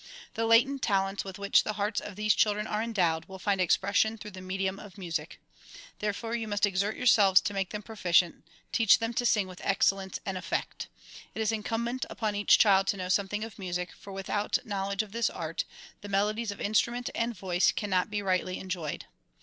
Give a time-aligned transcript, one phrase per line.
[0.33, 4.17] The latent talents with which the hearts of these children are endowed will find expression
[4.17, 5.39] through the medium of music.
[5.99, 10.19] Therefore you must exert yourselves to make them proficient; teach them to sing with excellence
[10.25, 10.87] and effect.
[10.87, 11.57] It 50 THE PROMULGATION OF UNIVERSAL PEACE is
[12.01, 15.29] incumbent upon each child to know something of music, for with out knowledge of this
[15.29, 15.65] art,
[16.01, 19.05] the melodies of instrument and voice cannot be rightly enjoyed.